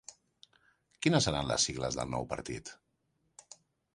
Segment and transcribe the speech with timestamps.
[1.05, 2.75] Quines seran les sigles del nou partit?